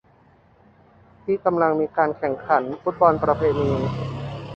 [1.23, 3.71] ที่กำลังมีการแข่งขันฟุตบอลประเพณี